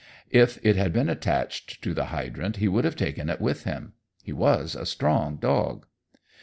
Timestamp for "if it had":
0.31-0.93